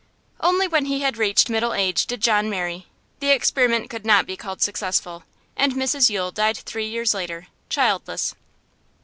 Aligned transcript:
Only 0.39 0.67
when 0.67 0.85
he 0.85 1.01
had 1.01 1.15
reached 1.17 1.47
middle 1.47 1.75
age 1.75 2.07
did 2.07 2.21
John 2.21 2.49
marry; 2.49 2.87
the 3.19 3.29
experiment 3.29 3.87
could 3.87 4.03
not 4.03 4.25
be 4.25 4.35
called 4.35 4.59
successful, 4.63 5.25
and 5.55 5.73
Mrs 5.73 6.09
Yule 6.09 6.31
died 6.31 6.57
three 6.57 6.87
years 6.89 7.13
later, 7.13 7.49
childless. 7.69 8.33